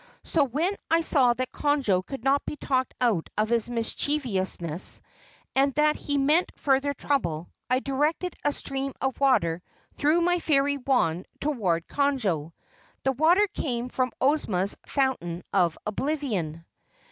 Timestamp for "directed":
7.81-8.35